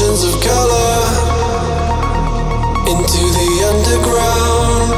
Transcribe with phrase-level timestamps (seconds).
[0.00, 1.00] oceans of color
[2.88, 4.90] into the underground.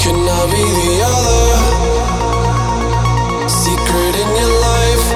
[0.00, 1.50] Can I be the other
[3.48, 5.06] secret in your life?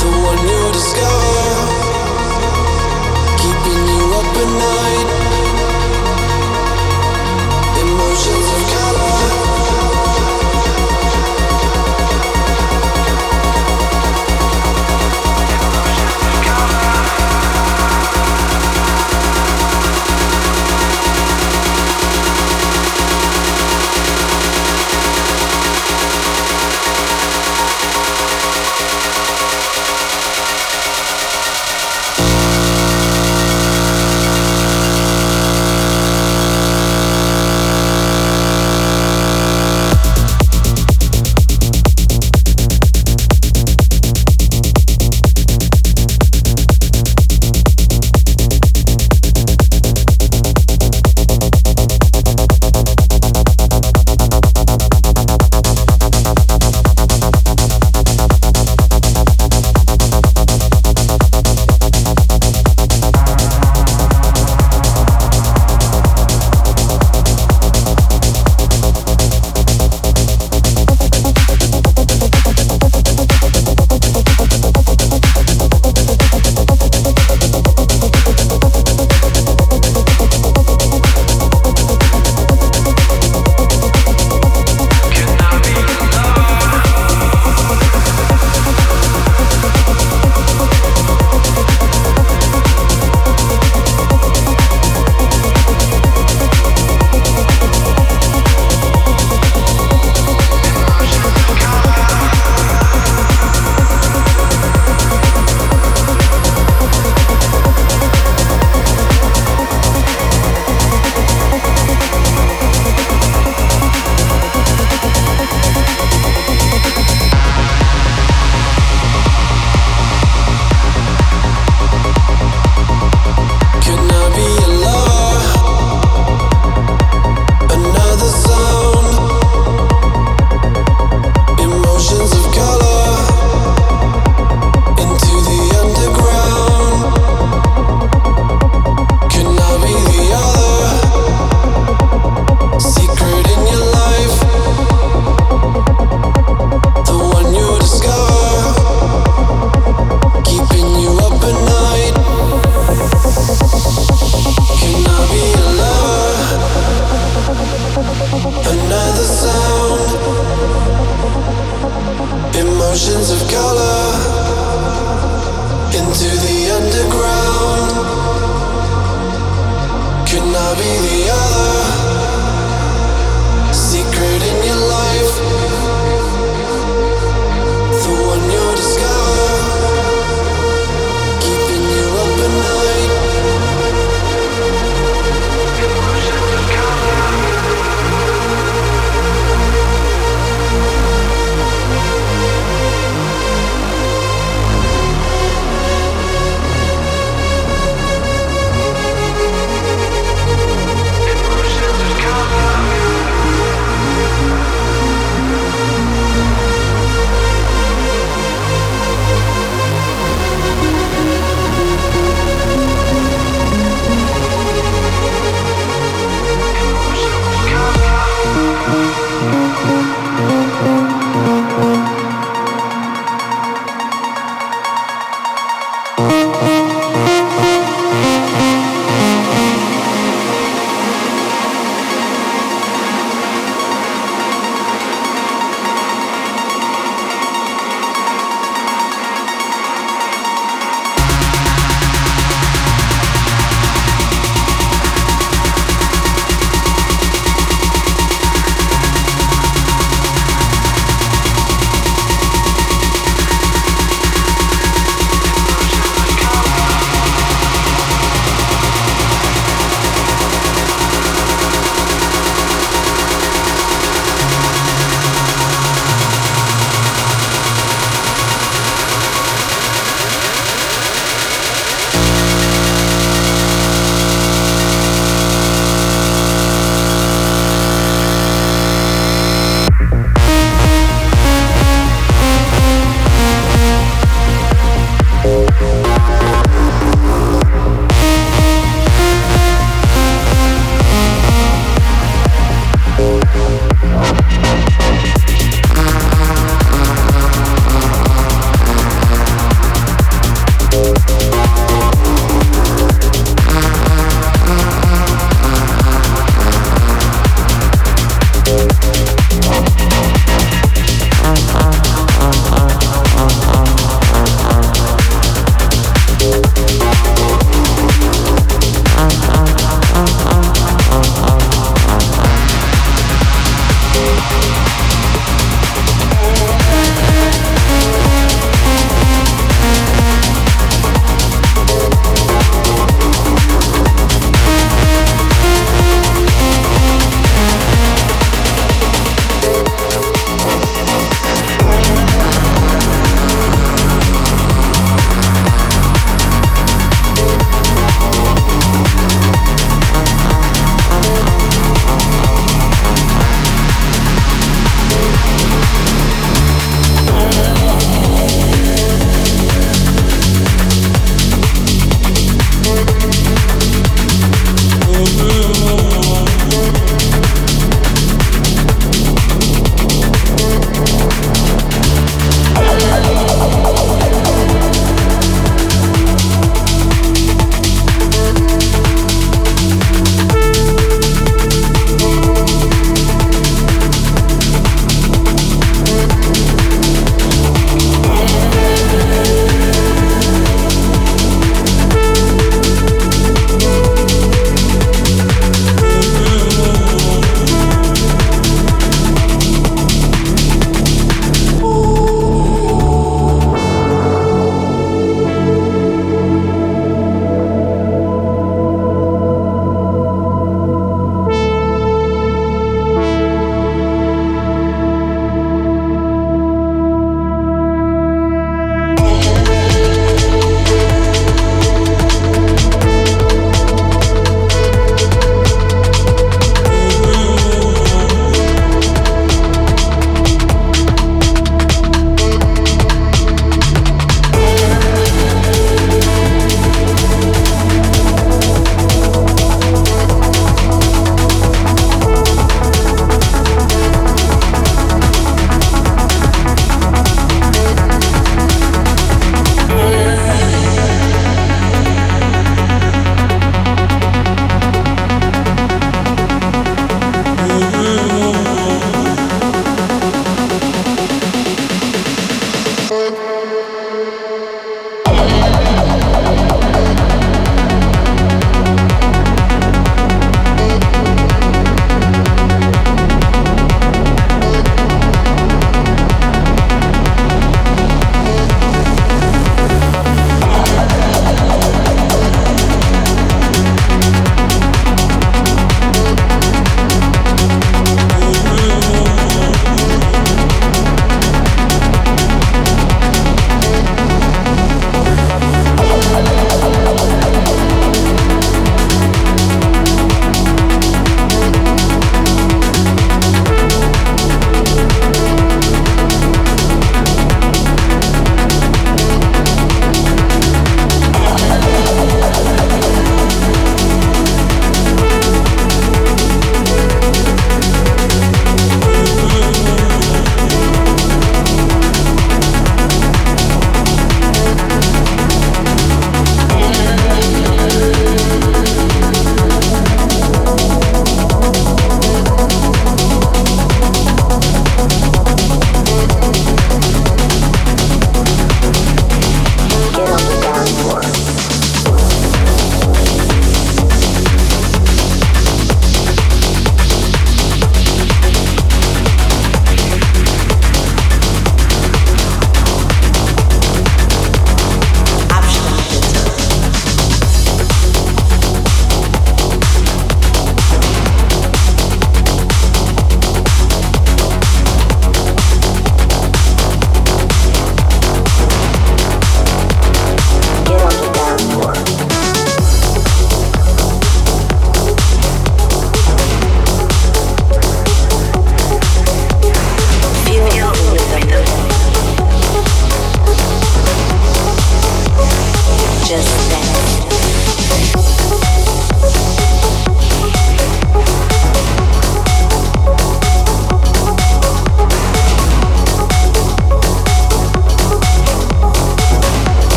[0.00, 1.48] The one you discover,
[3.40, 4.83] keeping you up at night.